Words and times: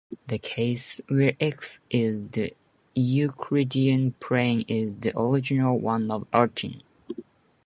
The 0.29 0.39
case 0.39 0.99
where 1.09 1.35
"X" 1.39 1.79
is 1.91 2.21
the 2.31 2.55
Euclidean 2.95 4.13
plane 4.13 4.65
is 4.67 4.95
the 4.95 5.13
original 5.15 5.77
one 5.77 6.09
of 6.09 6.25
Artin. 6.31 6.81